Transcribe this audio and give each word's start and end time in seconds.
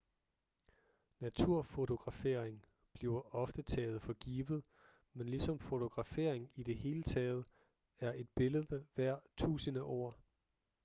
naturfotografering 1.19 2.65
bliver 2.93 3.35
ofte 3.35 3.61
taget 3.61 4.01
for 4.01 4.13
givet 4.13 4.63
men 5.13 5.29
ligesom 5.29 5.59
fotografering 5.59 6.51
i 6.55 6.63
det 6.63 6.75
hele 6.77 7.03
taget 7.03 7.45
er 7.99 8.13
et 8.15 8.29
billede 8.29 8.85
værd 8.97 9.23
tusinde 9.37 9.81
ord 9.81 10.17